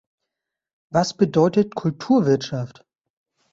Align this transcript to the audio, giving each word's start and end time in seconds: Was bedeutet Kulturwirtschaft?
Was 0.89 1.15
bedeutet 1.15 1.75
Kulturwirtschaft? 1.75 2.83